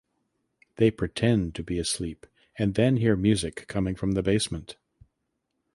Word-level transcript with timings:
They 0.77 0.89
pretend 0.89 1.53
to 1.53 1.63
be 1.63 1.77
asleep 1.77 2.25
and 2.57 2.73
then 2.73 2.97
hear 2.97 3.15
music 3.15 3.67
coming 3.67 3.93
from 3.93 4.13
the 4.13 4.23
basement. 4.23 4.75